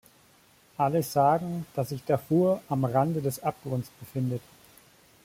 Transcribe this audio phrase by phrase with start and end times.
[0.77, 4.41] Alle sagen, dass sich Darfur am Rande des Abgrunds befindet.